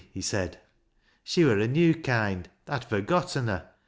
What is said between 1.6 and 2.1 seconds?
new